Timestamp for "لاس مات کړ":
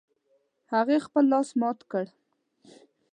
1.31-2.05